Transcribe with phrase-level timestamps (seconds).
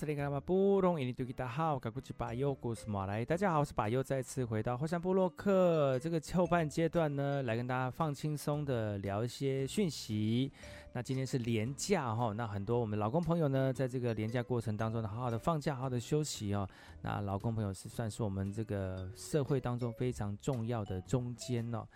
[0.00, 10.50] 是林甘巴布隆伊尼杜吉达好，嘎古吉巴尤古斯马来，大家好，我是巴尤，再次回到火山部落克这个后半阶段呢，来跟大家放轻松的聊一些讯息。
[10.94, 16.66] 那今天是连假哈，那很多我们劳工朋友呢，在这个连假过程当中呢，好好的放假，好好的休息哦。
[17.02, 21.86] 那劳工朋友是算是我们这个社会当中非常重要的中间哦。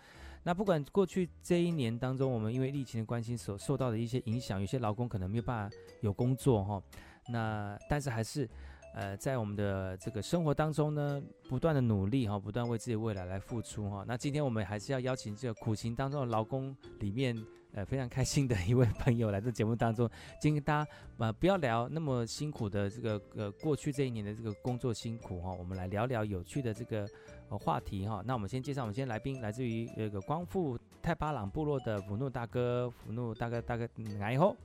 [0.43, 6.79] 那不管过去这一年当中，我们因为疫情的关系所受到的一些影响，有些劳工可能没有办法有工作哈。
[7.27, 8.47] 那但是还是，
[8.93, 14.05] 呃，在我们的这个生活当中呢，不断的努力哈，不断为自己未来来付出哈。
[14.07, 17.35] 那今天我们还是要邀请这个苦行当中的劳工里面，
[17.73, 20.09] 呃，非常开心的一位朋友来到节目当中，
[20.39, 27.05] 今天大家呃不要聊那么辛苦的这个呃过去这一年的这个工作辛苦哈，我们来聊聊有趣的这个
[27.49, 28.21] 呃话题哈。
[28.25, 33.85] 那我们先介绍我们今天来宾，来自于那个光复太巴朗部落的福努大哥，福努大哥大哥，
[34.19, 34.55] 来后。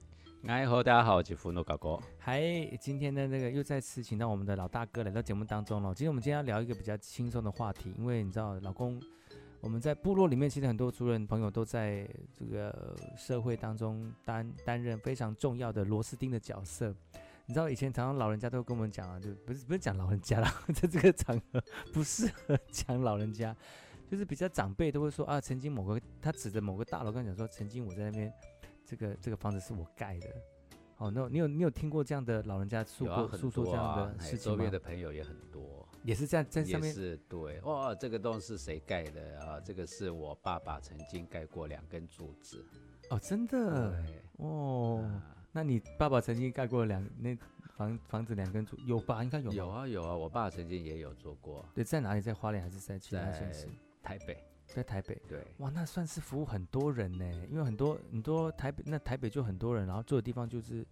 [0.47, 2.01] 哎，好，大家好，我是福努哥哥。
[2.19, 2.41] 嗨，
[2.81, 5.95] 今天的那个又再次请到我们的老大哥来到节目当中了。
[5.95, 9.01] 今天我们今天要聊一个比较轻松的话题，因为你知道，老公，
[9.61, 16.95] 我们在部落里面，其实很多族人朋友都在这个社会当中担担任非常重要的螺丝钉的角色。
[17.45, 23.55] 你知道，以前常常老人家都会跟我们讲啊，就不是不是讲老人家啦，在这个场合不适合讲老人家，
[24.11, 28.33] 就是比较长辈都会说啊，曾经某个他指着某个大楼跟他讲说，曾经我在那边。
[28.91, 30.27] 这个这个房子是我盖的，
[30.97, 34.57] 哦，那你有你有听过这样的老人家诉过诉说这样的事情吗？
[34.57, 36.89] 周边的朋友也很多，也是这样在上面。
[36.89, 39.61] 也是对，哇，这个洞是谁盖的啊？
[39.61, 42.67] 这个是我爸爸曾经盖过两根柱子。
[43.11, 44.05] 哦，真的？
[44.39, 45.09] 哦，
[45.53, 47.39] 那你爸爸曾经盖过两那
[47.77, 49.23] 房房子两根柱有吧？
[49.23, 49.53] 应该有。
[49.53, 51.65] 有啊有啊，我爸曾经也有做过。
[51.73, 52.21] 对，在哪里？
[52.21, 53.69] 在花莲还是在其他城市？
[54.03, 54.37] 台北。
[54.75, 60.87] 在台北，对，哇，那算是服务很多人呢，因为很多很多台北，那台北就很多人，然后住的地方就是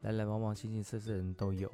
[0.00, 1.70] 来来往往、形形色色的人都有，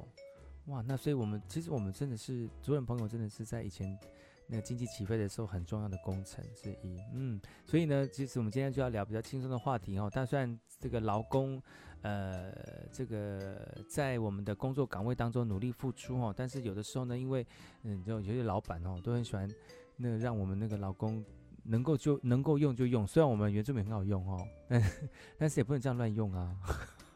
[0.67, 3.97] 哇，那所以我们其实我们真的是主人朋友，真的是在以前
[4.45, 11.59] 那个经济起飞的时候很重要的工程之一，嗯，所以呢，其实我们今天就要聊比较轻松的话题哦，但虽然这个劳工，
[12.03, 12.53] 呃，
[12.91, 17.43] 这个在我们的工作岗位当中努力付出哦，但是有的时候呢，因为
[17.81, 19.49] 嗯，就有些老板哦都很喜欢
[19.97, 21.25] 那个让我们那个劳工。
[21.69, 24.91] 能够就能够用就用，虽然我们原住民很好用哦，但
[25.37, 26.55] 但是也不能这样乱用啊。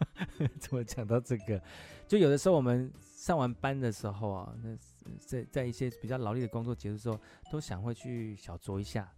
[0.59, 1.62] 怎么讲到这个？
[2.08, 4.78] 就有的时候我们上完班的时候啊，那
[5.18, 7.19] 在在一些比较劳力的工作结束之后，
[7.52, 9.12] 都想会去小酌一下，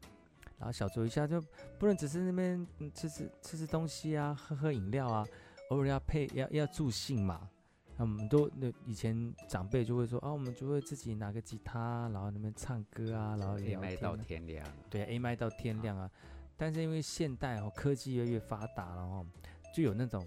[0.58, 1.42] 然后小酌一下就
[1.80, 5.26] 不能只是那边吃吃吃吃东西啊，喝喝饮料啊，
[5.70, 7.50] 偶尔要配要要助兴嘛。
[7.98, 14.68] 那我们都那以前长辈就会说啊，我们就会自己拿个吉他，然后那边唱歌啊，然后聊天、啊、到天亮。
[14.90, 16.10] 对，A 麦到天亮啊。
[16.58, 19.26] 但是因为现代哦，科技越来越发达了哦，
[19.74, 20.26] 就有那种，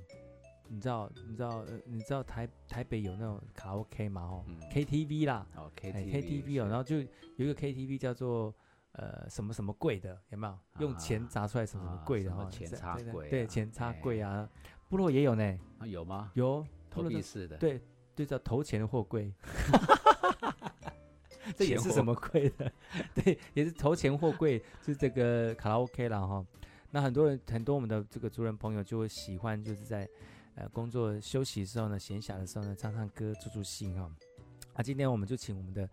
[0.69, 4.23] 你知道，你知道，呃，你知道台台北有那种卡拉 OK 嘛？
[4.23, 8.55] 哦、嗯、，KTV 啦，哦，KTV，哎，KTV 哦，然后就有一个 KTV 叫做
[8.93, 10.59] 呃什么什么贵的，有没有？
[10.81, 12.45] 用钱砸出来什么什么柜的哈？
[12.51, 14.49] 钱插柜，对，钱插柜啊。
[14.91, 15.59] 部落也有呢。
[15.79, 16.31] 啊，有吗？
[16.35, 16.67] 有。
[16.91, 17.81] 投币式的，对
[18.15, 19.33] 对，叫投钱货柜，
[21.57, 22.73] 这也是什么贵的？
[23.15, 26.45] 对，也是投钱货柜，就是这个卡拉 OK 了哈。
[26.91, 30.09] 那很多人，很多我们的这个族人朋友就会喜欢，就是在
[30.55, 34.11] 呃工作休息的时候呢，闲暇的时候呢，唱唱歌助助兴哈。
[34.73, 35.89] 啊，今天我们就请我们的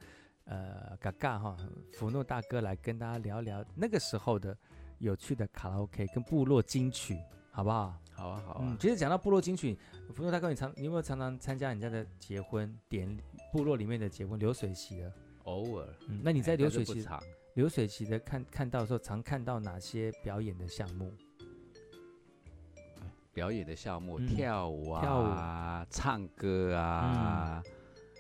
[0.46, 1.58] 呃嘎嘎哈
[1.94, 4.58] 福诺大哥来跟大家聊聊那个时候的
[5.00, 7.20] 有趣的卡拉 OK 跟部落金曲，
[7.52, 7.94] 好不好？
[8.16, 8.60] 好啊，好啊。
[8.62, 9.78] 嗯，其实讲到部落金曲，
[10.14, 13.22] 福努大哥，你常你有没有常常参加人家的结婚典礼？
[13.52, 15.14] 部落里面的结婚流水席的？
[15.44, 15.88] 偶尔。
[16.08, 17.06] 嗯，那你在流水席
[17.54, 21.14] 流水席的看看到的时候，常看到哪些表演的项目？
[23.34, 27.72] 表演的项目，跳舞啊，跳舞、唱歌啊，嗯、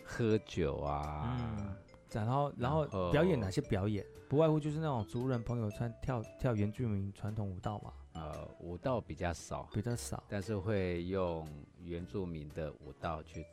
[0.03, 1.37] 喝酒啊。
[1.57, 1.75] 嗯。
[2.11, 4.05] 然后，然后表演哪些表演？
[4.29, 7.91] 不外乎就是那种族人朋友穿跳跳原住民传统舞蹈嘛。
[8.15, 11.47] 呃，舞蹈比较少，比较少，但是会用
[11.83, 13.45] 原住民的舞蹈去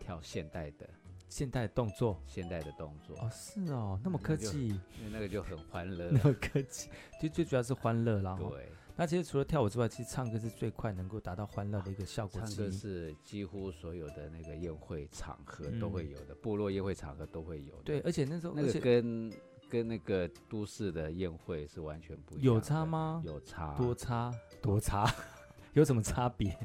[0.00, 0.88] 跳现代的
[1.28, 3.14] 现代动作，现代的动作。
[3.18, 6.88] 哦，是哦，那么科技，因为那个就很欢乐， 那么科技，
[7.20, 8.34] 其实最主要是欢乐啦。
[8.40, 12.40] 对，那其实除了跳舞之外，其实唱歌是最快能够达到欢乐的一个效果。
[12.40, 17.82] 唱歌是几乎所有的那个宴会场合都会有的，部落宴会场合都会有的。
[17.84, 19.30] 对，而且那时候那个跟
[19.68, 22.54] 跟那个都市的宴会是完全不一样。
[22.54, 23.22] 有差吗？
[23.24, 24.32] 有差，多差
[24.62, 25.06] 多差，
[25.74, 26.56] 有什么差别？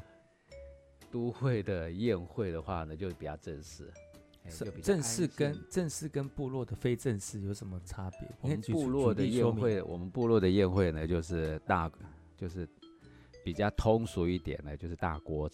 [1.10, 3.92] 都会的宴会的话呢，就比较正式。
[4.46, 8.28] 是正式跟正式跟部落的非正式有什么差别？
[8.42, 11.90] 我们部落的宴会，我们部落的宴会呢，就是大，
[12.36, 12.68] 就是
[13.42, 15.48] 比较通俗一点呢，就是大锅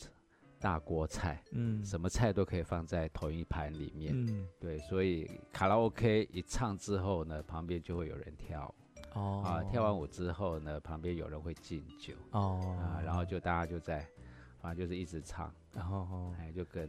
[0.60, 8.72] 大锅菜，嗯，什么菜都可以放在同一盘里面，嗯，对，所以卡拉 OK 一唱之后呢，旁边就会有人跳，
[9.14, 14.06] 哦，啊，跳完舞之后呢，旁边有人会敬酒，哦，啊，然后就大家就在，
[14.60, 16.88] 反正就是一直唱，然后哎，就跟。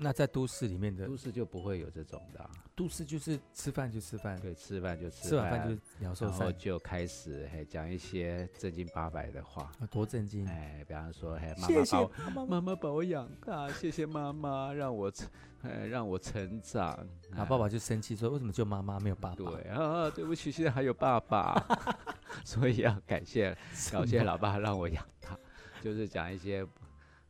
[0.00, 10.46] 那在都市里面的都市就不会有这种的，都市就是吃饭就吃饭，对，吃饭就吃饭，吃完饭就鸟兽散，然后就开始还讲一些正经八百的话，多正经。
[10.46, 12.76] 哎，比方说还妈妈把我妈妈。
[12.76, 15.28] 把我养大，谢谢妈妈让我成，
[15.62, 16.96] 哎，让我成长，
[17.30, 19.34] 然后爸爸就生气说为什么就妈妈没有爸爸？
[19.34, 21.60] 对啊，对不起，现在还有爸爸，
[22.46, 23.56] 所以要感谢
[23.90, 25.36] 感谢老爸让我养大，
[25.82, 26.64] 就是讲一些。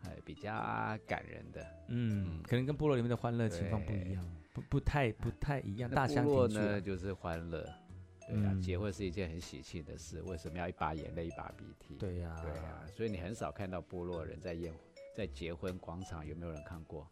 [0.04, 0.52] 哎，比较
[1.06, 5.90] 感人的，嗯，可能跟部落里面的欢乐情况不一样，不不太不太一样。
[5.90, 7.68] 大部落呢就是欢乐，
[8.28, 11.94] 对呀，结婚是一件很喜庆的事，为什么要一把眼泪一把鼻涕？
[11.96, 14.72] 对呀，对呀，所以你很少看到部落人在宴
[15.16, 17.06] 在结婚广场有没有人看过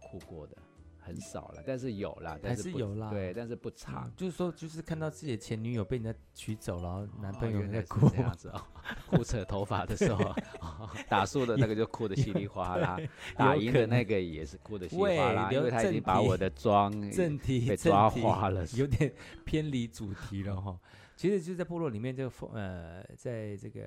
[0.00, 0.56] 哭过的？
[1.04, 4.10] 很少了，但是有啦，但是还是有啦，对，但是不长。
[4.16, 8.62] 就是说，就是看到自己的前女友被人家娶走了，然后男朋友在哭，这样子哦，
[9.10, 10.34] 哭扯头发的时候，
[11.10, 12.98] 打输的那个就哭得稀里哗啦，
[13.36, 19.12] 打赢的那个也是哭得稀里哗啦，因为他已经把我的妆正题给抓花了，有点
[19.44, 20.78] 偏离主题了哈。
[21.14, 23.80] 其实就在部落里面，这个呃，在这个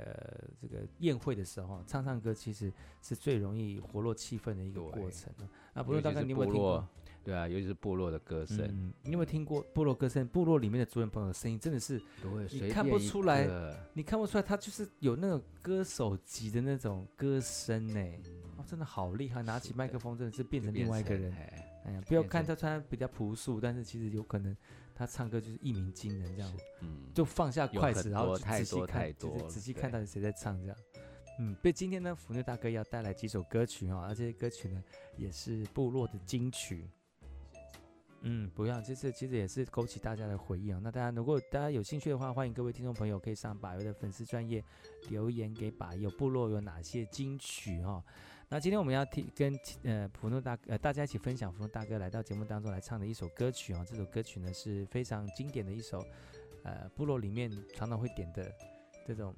[0.62, 2.72] 这个宴会的时候，唱唱歌其实
[3.02, 5.34] 是最容易活络气氛的一个过程。
[5.74, 6.88] 那不论大概你有没有听过？
[7.26, 10.28] 对啊，尤其是部落的歌声，嗯，你有没有听过部落歌声？
[10.28, 12.00] 部落里面的族人朋友的声音真的是，
[12.52, 13.48] 你看不出来，
[13.94, 18.00] 你看不出来，他就是有那种歌手级的那种歌声呢。
[18.58, 21.34] 哦，真的好厉害，拿起麦克风真的是变成另外一个人。
[21.86, 24.56] 哎呀，不要看他穿比较朴素，但是其实有可能
[24.94, 26.54] 他唱歌就是一鸣惊人这样。
[26.82, 30.78] 嗯，就放下筷子，然后仔细看，就是仔细看到底谁在唱这样。
[31.40, 34.82] 嗯，所以今天呢，福虐大哥要带来几首歌曲啊，而这些歌曲呢
[35.18, 36.88] 也是部落的金曲。
[38.28, 40.80] 嗯，不要，这次其实也是勾起大家的回忆啊。
[40.82, 44.64] 那大家如果大家有兴趣的话，欢迎各位听众朋友可以上把右的粉丝专页
[45.10, 48.04] 留言给把右部落有哪些金曲哈。
[48.50, 53.86] 那今天我们要听跟呃福虐大呃大家一起分享福虐大哥来到节目当中来唱的一首歌曲啊。
[53.88, 56.04] 这首歌曲呢是非常经典的一首，
[56.64, 58.52] 呃部落里面常常会点的
[59.06, 59.36] 这种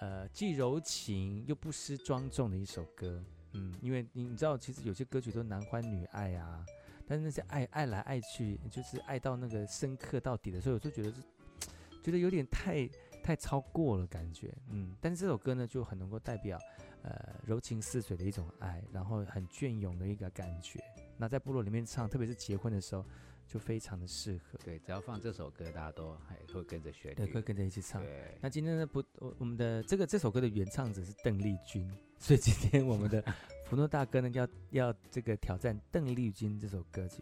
[0.00, 3.22] 呃既柔情又不失庄重的一首歌。
[3.52, 6.64] 嗯，因为你你知道其实有些歌曲都男欢女爱啊。
[7.06, 11.22] 但是那些爱爱来爱去，就是爱到那个深刻到底的时候，我就觉得是
[12.02, 12.88] 觉得有点太
[13.22, 14.94] 太超过了感觉，嗯。
[15.00, 16.58] 但是这首歌呢，就很能够代表
[17.02, 20.80] 呃柔情似水的一种爱，然后很隽永的一个感觉。
[21.16, 23.04] 那在部落里面唱，特别是结婚的时候，
[23.46, 24.58] 就非常的适合。
[24.64, 28.02] 对，只要放这首歌，大家都还会跟着旋律，对，会跟着一起唱。
[28.02, 28.36] 对。
[28.40, 33.22] 那今天呢，不，我我们的这个这首歌的原唱者是邓丽君， 所以今天我们的。
[33.66, 37.20] 福诺大哥呢，要要这个挑战邓丽君这首歌曲，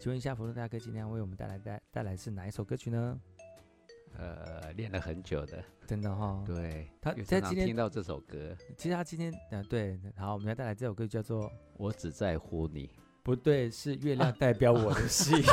[0.00, 3.20] 请问一下福诺大哥今天要为我们带来带带来是哪一首歌曲呢？
[4.16, 6.44] 呃，练了很久的，真的哈、哦。
[6.44, 12.88] 对，他在今天听到这首歌，其实他今天嗯、呃、对，好，我们要带来这首歌叫做《我只在乎你》，
[13.24, 15.42] 不对，是月亮代表我的心。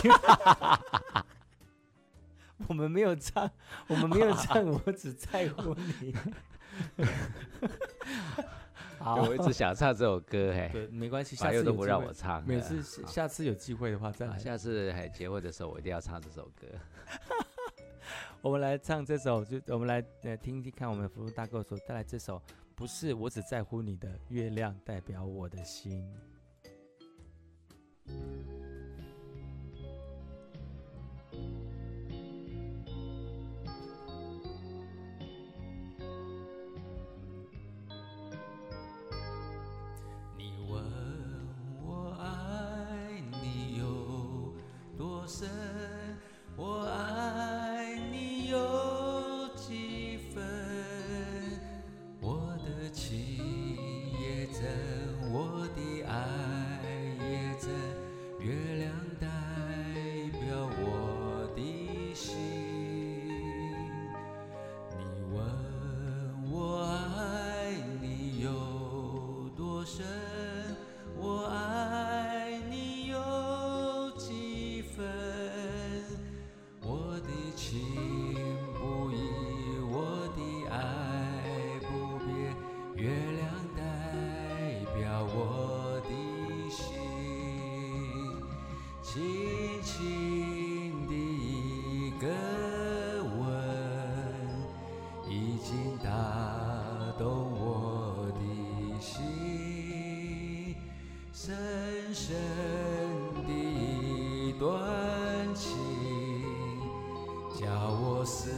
[2.68, 3.50] 我们没有唱，
[3.88, 6.14] 我们没有唱，我只在乎你。
[9.00, 12.46] 好，我一直想唱这首歌，嘿，对，没关系，下次都不让我唱。
[12.46, 14.38] 每次下次有机会的话再来。
[14.38, 16.68] 下次还结婚的时候，我一定要唱这首歌。
[18.42, 22.42] 我们来唱这首，就我们来呃听听看，我们福禄大哥所带来这首，
[22.76, 26.06] 不是我只在乎你的月亮代表我的心。
[40.38, 40.84] 你问
[41.86, 44.54] 我爱你有
[44.98, 45.50] 多深
[46.56, 48.58] 我爱你有
[49.56, 50.42] 几分？
[52.20, 53.18] 我的情
[54.20, 54.62] 也真
[55.32, 56.16] 我的爱
[101.44, 101.56] 深
[102.14, 102.36] 深
[103.48, 104.70] 的一段
[105.56, 105.76] 情，
[107.60, 107.66] 叫
[108.00, 108.52] 我思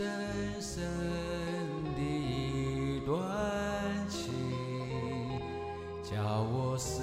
[0.00, 0.08] 深
[0.62, 0.82] 深
[1.94, 3.12] 的一段
[4.08, 4.32] 情
[6.02, 7.02] 叫我思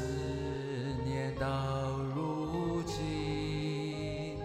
[1.05, 4.39] 念到如今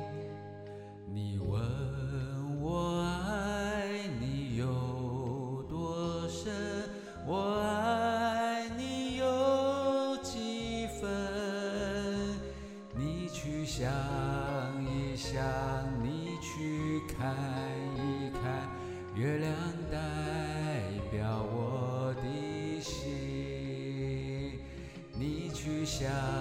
[1.10, 6.52] 你问我爱你有多深
[7.26, 11.08] 我爱你有几分？
[12.94, 13.88] 你去想
[14.84, 15.42] 一想
[16.04, 17.51] 你去看。
[26.02, 26.31] 去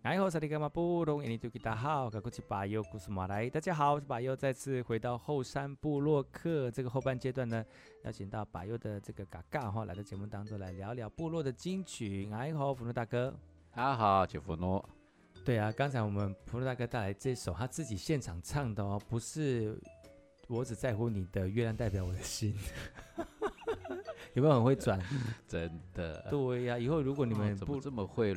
[0.00, 0.30] 大家好，我
[2.30, 3.50] 是巴佑，古斯马来。
[3.50, 7.64] 大家好，我是巴佑，再次回到后山部落客这个后半阶段呢，
[8.04, 12.30] 邀请到巴佑的这个嘎嘎哈来到节目当中来聊聊部落的金曲。
[12.32, 13.34] 哎呦，福诺大哥，
[13.74, 14.88] 大家好，吉福诺。
[15.44, 19.76] 对啊，刚才我们福诺大哥带来这首他自己现场唱的哦，不是
[20.46, 22.54] 我只在乎你的月亮代表我的心，
[24.34, 25.00] 有没有很会转？
[25.48, 26.24] 真的。
[26.30, 28.32] 对呀、啊，以后如果你们不、哦、这么会。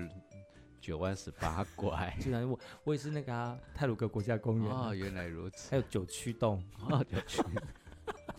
[0.81, 4.69] 九弯十八拐， 居然我我也是那个啊，泰鲁格国家公园。
[4.69, 6.61] 哦，原来如此，还有九曲洞。
[6.89, 7.41] 哦，九曲，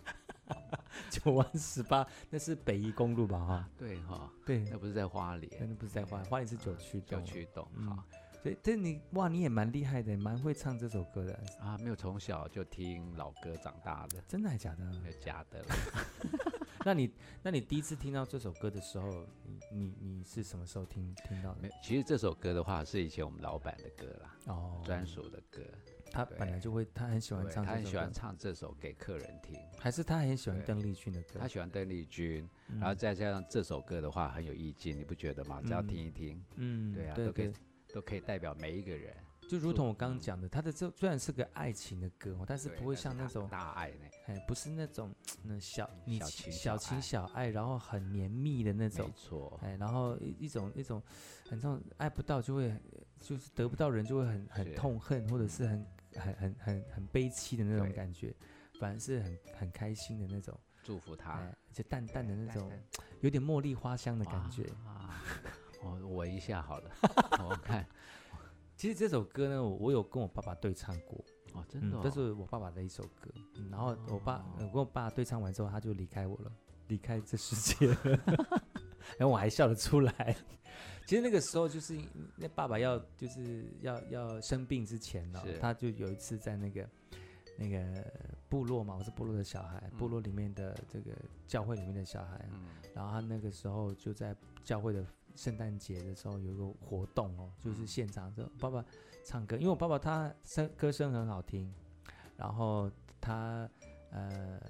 [1.09, 3.39] 九弯十八，那是北宜公路吧？
[3.39, 8.05] 哈，对哈，对，那不是在花莲，那不是在花莲，花莲是九曲洞，九曲洞，哈，
[8.43, 11.33] 所以这你哇，你也蛮厉害的，蛮会唱这首歌的。
[11.61, 15.13] 啊，没有从小就听老歌长大的，真的还假的？
[15.21, 15.65] 假的。
[16.87, 17.11] 那你
[17.43, 19.27] 那你第一次听到这首歌的时候，
[19.71, 21.62] 你你是什么时候听听到的？
[21.62, 25.62] 没，其实这首歌的话是以前我们老板的歌啦，哦，专属的歌。
[26.11, 29.59] 他本来就会，他很喜欢唱，他很喜欢唱这首给客人听。
[29.79, 31.41] 还是他很喜欢邓丽君的歌？
[31.41, 32.47] 他喜欢邓丽君，
[32.79, 35.62] 然后再加上这首歌的话很有意境，你不觉得吗？
[35.64, 37.53] 只要听一听，嗯，对啊，都可以
[37.95, 39.16] 都可以代表每一个人。
[39.53, 46.19] 就如同我刚刚讲的，他的这虽然是个爱情的歌，但是不会像那种大爱呢，哎，不是那种那小你
[46.51, 51.03] 小情小爱，然后很绵密的那种，没错，哎，然后一一种一种
[51.51, 52.75] 很这种爱不到就会
[53.21, 58.35] 就是得不到人就会很很痛恨，或者是很很很很很悲戚的那种感觉，
[58.81, 62.73] 反而是很很开心的那种，祝福他，而且淡淡的那种
[63.21, 65.23] 有点茉莉花香的感觉啊，
[65.83, 66.91] 我闻一下好了，
[67.47, 67.87] 我看。
[68.83, 73.31] 其实这首歌呢，我我有跟我爸爸对唱过哦，真的、哦嗯，这是我爸爸的一首歌。
[73.55, 76.53] 嗯、然后我爸、哦呃、我跟我爸对唱完之后，他就离开我了，
[76.88, 77.97] 离开这世界了。
[79.16, 80.37] 然后我还笑得出来。
[81.07, 81.97] 其实那个时候就是
[82.37, 86.90] 那爸爸要就是要要生病之前呢，是他就有一次在那个
[87.57, 88.05] 那个
[88.49, 91.12] 部落嘛，我是部落的小孩，嗯、部落里面的这个
[91.47, 92.45] 教会里面的小孩。
[92.51, 95.07] 嗯、然后他那个时候就在教会的。
[95.35, 98.85] 圣诞节的时候有一个活动哦，就是现场这爸爸
[99.25, 101.73] 唱歌，因为我爸爸他声歌声很好听，
[102.37, 102.90] 然后
[103.21, 103.68] 他
[104.11, 104.61] 呃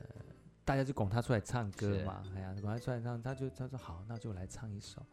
[0.65, 5.05] 大家就拱他出来唱歌嘛，哎呀，拱他出来唱，他就他说好，那就来唱一首，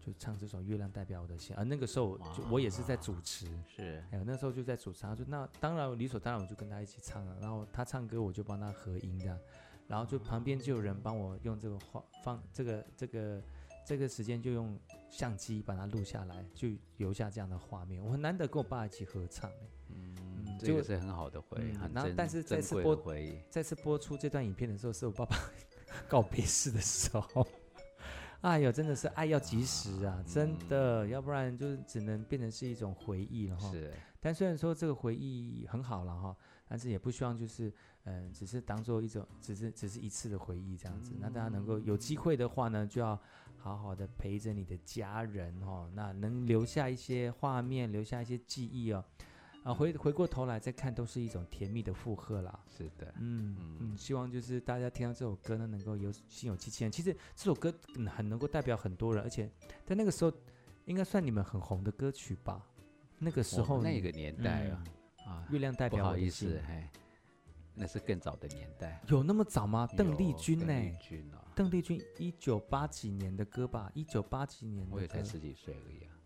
[0.00, 1.54] 就唱这首《月亮代表我的心》。
[1.58, 9.38] 而那个时候就我也是在主持，是，哎呦，那时候就在主持，他说那当然理所当然我就跟他一起唱了，然后他唱歌我就帮他合音这样，
[9.86, 13.42] 然后就旁边就有人帮我用这个话放这个这个。
[13.86, 14.76] 这个时间就用
[15.08, 18.04] 相机把它录下来，就留下这样的画面。
[18.04, 19.48] 我很难得跟我爸一起合唱，
[19.90, 21.76] 嗯，这个是很好的回忆。
[21.94, 23.14] 然后，但是再次播
[23.48, 25.38] 再次播出这段影片的时候，是我爸爸
[26.08, 27.46] 告别式的时候。
[28.42, 33.70] 哎呦，真的是爱要及时啊，真的，要不然就是只能变成是一种回忆了哈。
[33.70, 33.92] 是。
[34.20, 36.36] 但虽然说这个回忆很好了哈，
[36.68, 37.72] 但是也不希望就是。
[38.08, 41.10] 嗯，只是当做一种，只是只是一次的回忆这样子。
[41.14, 43.20] 嗯、那大家能够有机会的话呢，就要
[43.56, 45.90] 好好的陪着你的家人哦。
[45.92, 49.04] 那能留下一些画面，留下一些记忆哦。
[49.64, 52.60] 啊，回回过头来再看，都是一种甜蜜的负荷啦。
[52.70, 56.92] 是的，嗯嗯，嗯，希望就是大家听到这首歌呢，能够有心有戚戚焉。
[56.92, 57.74] 其实这首歌
[58.08, 59.50] 很能够代表很多人，而且
[59.84, 60.32] 在那个时候
[60.84, 62.64] 应该算你们很红的歌曲吧？
[63.18, 64.92] 那个时候那个年代啊，嗯、
[65.26, 65.98] 啊，月亮代表。
[65.98, 66.88] 不好意思，嘿。
[67.78, 69.86] 那是更早的年代，有那么早吗？
[69.98, 70.74] 邓丽君呢？
[71.54, 73.92] 邓丽君一九八几年的歌吧？
[73.94, 76.16] 一九八几年的歌，我也才十几岁而已啊。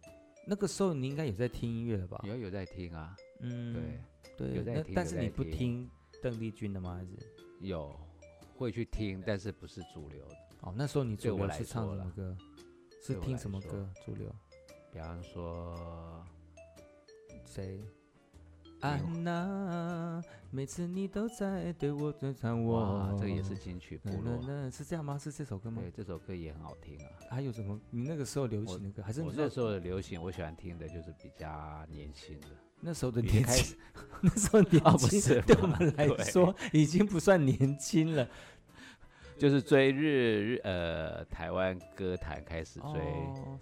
[0.47, 2.21] 那个时候你应该有在听音乐了吧？
[2.23, 3.75] 有有在听啊，嗯，
[4.39, 4.95] 对对，有在听。
[4.95, 5.91] 但是你不听
[6.23, 6.95] 邓丽君的吗？
[6.95, 7.11] 还是
[7.59, 7.99] 有
[8.57, 10.37] 会去听，但是不是主流的。
[10.61, 12.37] 哦，那时候你主流是唱什么歌？
[13.03, 13.91] 是听什么歌？
[14.07, 14.33] 主流？
[14.93, 16.25] 比方说
[17.45, 17.83] 谁？
[18.81, 23.14] 安娜，每次你都在对我赞赏我。
[23.19, 25.19] 这个也是金曲部落，是这样吗？
[25.19, 25.83] 是这首歌吗？
[25.83, 27.09] 对，这首歌也很好听啊。
[27.31, 27.79] 还有什么？
[27.90, 30.21] 你那个时候流行的歌，还是我那时候的流行？
[30.21, 32.47] 我喜欢听的就是比较年轻的。
[32.81, 33.77] 那时候的年轻，
[34.23, 38.27] 那时候年轻， 对我们来说已经不算年轻了。
[39.40, 43.00] 就是追日日呃台湾歌坛开始追，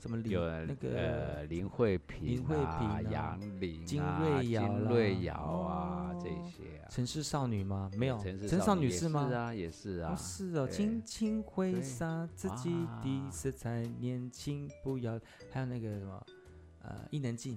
[0.01, 6.91] 什么有那个呃林慧萍啊、杨林、金瑞瑶、金瑞瑶啊这些啊。
[6.91, 7.89] 城市少女吗？
[7.97, 9.29] 没有，城市少女是吗？
[9.29, 10.17] 是啊，也是啊。
[10.17, 15.13] 是哦，轻轻挥洒自己的色彩，年轻不要。
[15.53, 16.27] 还有那个什么
[16.83, 17.57] 呃伊能静，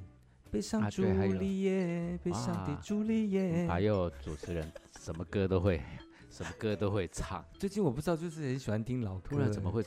[0.52, 3.66] 悲伤朱丽叶，悲伤的朱丽叶。
[3.68, 5.82] 还有主持人什么歌都会。
[6.32, 9.30] 什么歌都会唱，最近我不知道，就是很喜欢听老歌。
[9.30, 9.86] 突然怎么会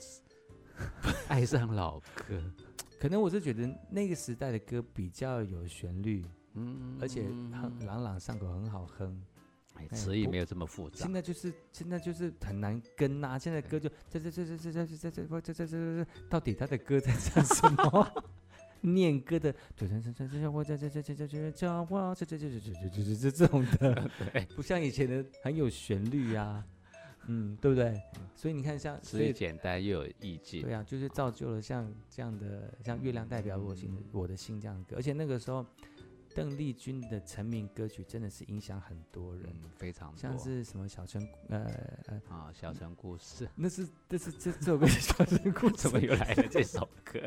[1.27, 2.41] 爱上老歌？
[3.01, 9.21] 可能我是觉得那个时代的歌比较有旋律，嗯，而且很朗朗上口，很好哼。
[9.93, 11.05] 词也没有这么复杂。
[11.05, 18.25] 现在就是现在就是很难跟呐，现在歌就这这这这这这这这这这这这，到底他的歌在唱什么？
[18.93, 24.11] 念歌的，这这这这这我这这这这这这这这这这这这这这这种的，
[24.55, 26.65] 不像以前的很有旋律呀，
[27.27, 28.01] 嗯，对不对？
[28.37, 35.65] 所以你看，像所以简单又有意境，对啊，就是造就了像这样的像《月亮代表我心》我的心这样的歌，而且那个时候。
[36.37, 41.65] 邓丽君的成名歌曲真的是影响很多人，嗯、非常多，像是什么小城呃
[42.07, 47.21] 呃啊小城故事，那是那是这这首歌小城故事怎么又来了这首歌？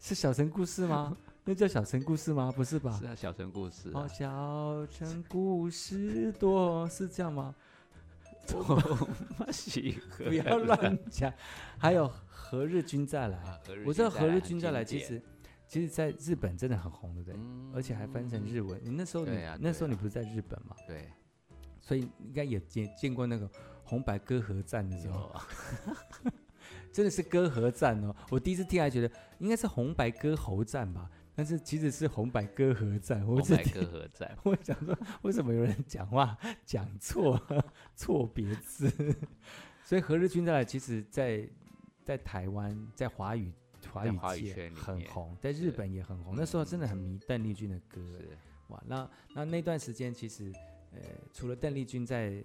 [0.00, 1.16] 是小城故事吗？
[1.44, 2.52] 那叫小城故事吗？
[2.54, 2.98] 不是吧？
[3.00, 4.00] 是啊，小城故事、啊。
[4.00, 7.54] 哦，小城故事多是这样吗？
[8.48, 8.62] 多
[9.38, 11.32] 么喜欢，不要乱讲。
[11.78, 13.36] 还有何日君再来？
[13.38, 15.20] 啊、我知道何日君再来其实。
[15.68, 17.36] 其实，在日本真的很红，对不对？
[17.36, 18.80] 嗯、而且还翻成日文。
[18.84, 20.76] 你那时候你，你、啊、那时候你不是在日本吗？
[20.86, 21.10] 对。
[21.80, 23.50] 所以应该也见见过那个
[23.82, 25.32] 红白歌合战的时候，
[26.96, 28.16] 真的是歌合战哦！
[28.30, 33.20] 我第一次听还觉得应该是红白歌喉战吧，但是其实是红白歌合战。
[33.22, 34.34] 红白歌合战。
[34.42, 37.38] 我想说，为什么有人讲话讲错
[37.94, 38.90] 错别字？
[39.84, 41.46] 所以何日君再来，其实在
[42.02, 43.52] 在台湾，在华语。
[43.92, 46.34] 华语界很红，在日本也很红。
[46.34, 48.00] 那时候真的很迷邓丽君的歌。
[48.68, 50.50] 哇，那那那段时间其实，
[50.92, 51.00] 呃，
[51.32, 52.42] 除了邓丽君在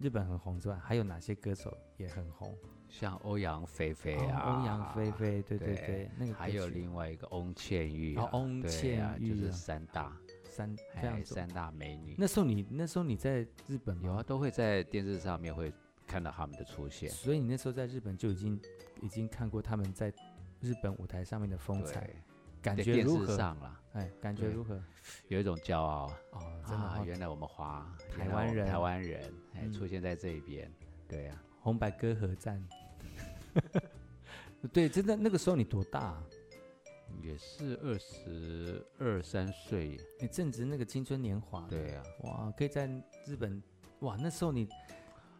[0.00, 2.56] 日本很红之外，还有哪些歌手也很红？
[3.00, 12.14] 像欧阳菲菲啊，欧阳菲菲，对对对，那个还有另外一个翁倩玉，哦，翁倩玉就是三大三这样三大美女。
[12.16, 15.72] 那时候你那时候你在日本有啊，都会在电视上面会
[16.06, 17.10] 看到他们的出现。
[17.10, 18.60] 所以你那时候在日本就已经
[19.02, 20.12] 已经看过他们在。
[20.60, 22.08] 日本舞台上面的风采，
[22.62, 23.36] 感觉如何？
[23.36, 24.82] 上了，哎，感觉如何？
[25.28, 30.72] 有一种骄傲哦，真的，原来我们华台湾人，台湾人哎，出现在这一边，
[31.06, 32.66] 对呀，红白歌合战，
[34.72, 36.22] 对，真的那个时候你多大？
[37.22, 42.86] 也是二十二三岁，你正值那个青春年华，对啊，哇，可以在
[43.26, 43.62] 日本，
[44.00, 44.68] 哇，那时候你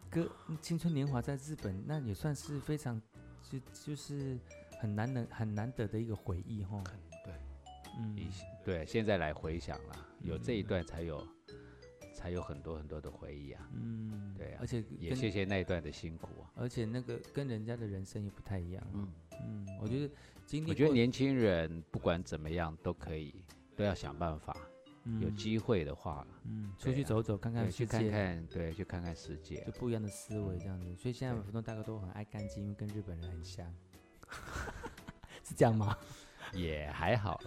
[0.09, 0.29] 哥
[0.61, 3.01] 青春年华在日本，那也算是非常
[3.43, 4.37] 就就是。
[4.77, 6.83] 很难能很难得的一个回忆哈，
[7.23, 7.33] 对，
[7.97, 8.13] 嗯，
[8.65, 11.25] 对，现在来回想了，有这一段才有，
[12.25, 19.07] 才有很多很多的回忆啊，嗯，对啊，而且也谢谢那一段的辛苦啊，而且那个跟人家的人生也不太一样，嗯。
[19.43, 20.09] 嗯，我觉得
[20.43, 23.31] 今天我觉得年轻人不管怎么样都可以，
[23.75, 24.57] 都要想办法，
[25.21, 33.71] 有机会的话，嗯，出去走走看看，去看看，对，去看看世界，就不一样的思维这样子，所以现在福东大哥都很爱干净，因为跟日本人很像。
[35.45, 35.95] 是这样吗？
[36.53, 37.39] 也还好。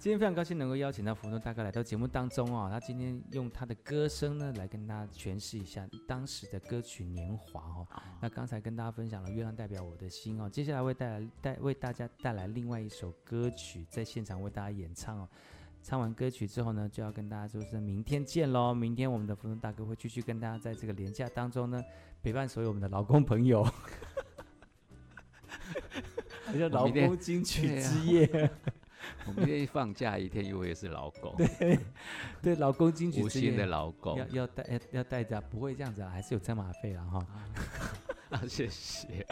[0.00, 2.68] 今天非常高兴能够邀请到福东大哥来到节目当中哦。
[2.70, 7.86] 他今天用他的歌声呢，来跟大家诠释一下当时的歌曲《年华》哦。
[8.20, 15.28] 那刚才跟大家分享了《月亮代表我的心》哦，接下来为带来带为大家带来另外一首歌曲，在现场为大家演唱哦。
[15.82, 18.72] 唱完歌曲之后呢，就要跟大家说声明天见喽。
[18.72, 21.82] 明天我们的福东大哥会继续跟大家在这个连假当中呢，
[22.22, 23.66] 陪伴所有我们的劳工朋友。
[26.56, 28.50] 叫劳工金曲之夜，
[29.26, 31.34] 我们今天放假一天，因为是劳工。
[31.36, 31.78] 对，
[32.42, 33.48] 对，劳工金曲之夜。
[33.48, 37.26] 无薪的劳工要要带要要带着，不会这样子啊，还是有车马费了哈。
[38.30, 39.26] 啊， 谢谢。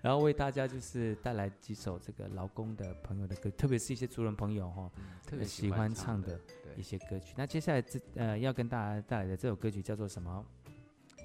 [0.00, 4.90] 然后为大家就是带来几首这个劳工的朋友的歌，特别是一些族人朋友哈，
[5.26, 6.40] 特别喜欢唱的
[6.76, 7.34] 一些歌曲。
[7.36, 10.44] 那接下来这呃要跟大家带来的这首歌曲叫做什么？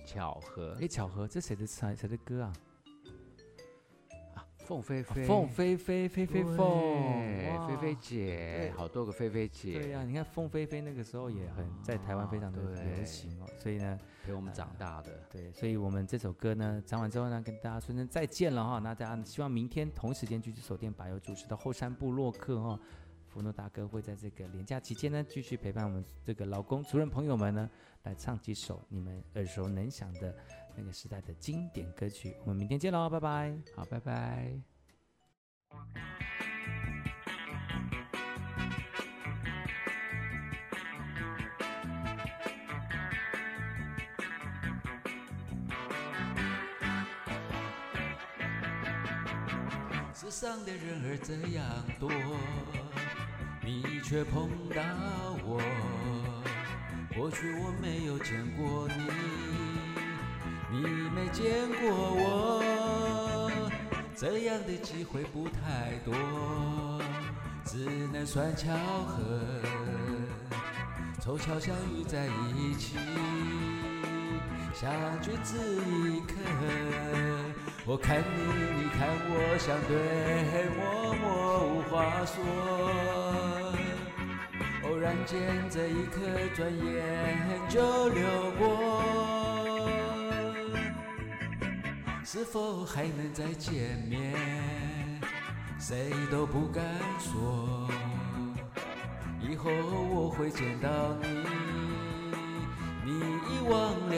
[0.04, 0.76] 巧合。
[0.82, 2.54] 哎，巧合，这谁的唱谁的歌啊？
[4.65, 9.74] 凤飞飞，凤飞飞，飞飞凤，飞飞姐，好多个飞飞姐。
[9.74, 15.12] 对呀，你看凤飞飞那个时候也很在台湾非常的流行哦，所以呢，陪我们长大的。
[15.32, 18.80] 对，所以我们这首歌呢唱完之后呢，跟大家说声再见了哈。
[18.80, 22.80] 那大家希望明天同时间继续锁定百有主持的后山部落客哈。
[23.28, 27.69] 福诺大哥会在这个连假期间呢，继续陪伴我们这个老公族人朋友们呢，
[28.04, 30.36] 来唱几首你们耳熟能详的。
[30.76, 33.56] 那个时代的经典歌曲，我们明天见喽，拜拜。
[33.76, 34.54] 好，拜拜。
[50.14, 51.66] 世上的人儿这样
[52.00, 52.10] 多，
[53.64, 54.82] 你却碰到
[55.44, 55.60] 我，
[57.16, 59.71] 或许我没有见过你。
[60.82, 63.52] 你没见过我，
[64.15, 66.12] 这样的机会不太多，
[67.63, 68.74] 只能算巧
[69.06, 69.22] 合，
[71.22, 72.98] 凑巧相遇在一起，
[74.74, 74.91] 相
[75.22, 76.34] 聚只一刻。
[77.86, 78.24] 我看你，
[78.82, 79.94] 你看我，相对
[80.76, 82.36] 默默无话说。
[84.89, 85.39] 偶然间，
[85.70, 86.22] 这一刻
[86.56, 86.89] 转眼
[87.70, 89.21] 就流过。
[92.34, 95.20] 是否还能再见面？
[95.78, 96.82] 谁都不敢
[97.20, 97.89] 说。
[99.41, 100.89] 以后我会见到
[103.04, 104.15] 你，你已忘了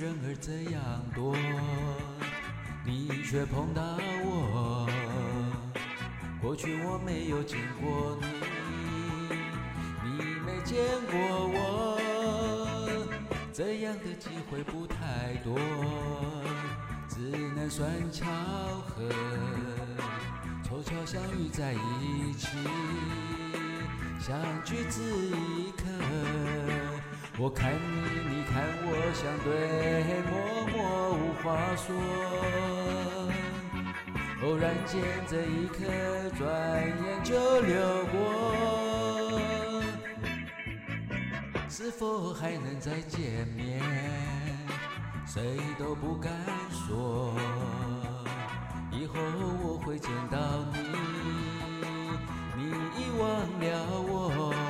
[0.00, 0.80] 人儿这样
[1.14, 1.36] 多，
[2.86, 3.82] 你却碰到
[4.24, 4.88] 我。
[6.40, 8.26] 过去我没有见过你，
[10.02, 10.78] 你没见
[11.10, 11.20] 过
[11.52, 12.00] 我，
[13.52, 15.54] 这样的机会不太多，
[17.06, 17.18] 只
[17.54, 18.24] 能算巧
[18.88, 19.06] 合，
[20.64, 22.48] 凑巧相遇在一起，
[24.18, 24.34] 相
[24.64, 25.84] 聚只一刻。
[27.42, 27.78] 我看你，
[28.28, 29.48] 你看我，相对
[30.28, 30.36] 默
[30.68, 30.76] 默
[31.16, 31.88] 无话说。
[34.42, 35.80] 偶然间，这一刻
[36.36, 36.44] 转
[36.86, 39.40] 眼就流过。
[41.70, 43.80] 是否还能再见面？
[45.24, 46.30] 谁都不敢
[46.70, 47.34] 说。
[48.92, 49.14] 以后
[49.64, 50.38] 我会见到
[52.54, 53.24] 你，你遗忘
[53.60, 53.64] 了
[54.02, 54.69] 我。